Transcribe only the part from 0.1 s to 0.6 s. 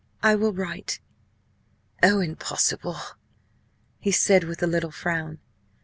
I will